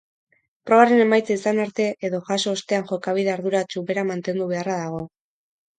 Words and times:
Probaren 0.69 1.01
emaitza 1.03 1.33
izan 1.35 1.61
arte 1.65 1.87
edo 2.09 2.23
jaso 2.31 2.57
ostean 2.59 2.89
jokabide 2.95 3.35
arduratsu 3.37 3.87
bera 3.93 4.09
mantendu 4.13 4.51
beharra 4.55 4.85
dago. 4.87 5.09